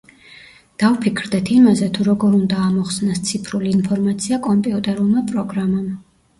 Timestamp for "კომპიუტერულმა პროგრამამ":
4.51-5.89